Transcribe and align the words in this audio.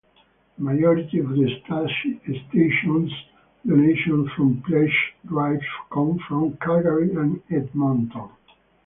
The 0.57 0.63
majority 0.63 1.19
of 1.19 1.29
the 1.29 1.47
station's 2.49 3.11
donations 3.63 4.29
from 4.35 4.59
pledge 4.63 5.13
drives 5.27 5.61
come 5.91 6.17
from 6.27 6.57
Calgary 6.57 7.11
and 7.15 7.39
Edmonton. 7.51 8.29